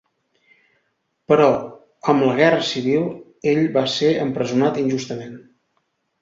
[1.31, 1.49] Però,
[2.13, 3.05] amb la Guerra Civil,
[3.53, 5.39] ell va ser empresonat injustament.